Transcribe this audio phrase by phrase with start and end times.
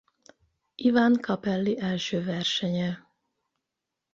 [0.75, 3.03] Ivan Capelli első versenye.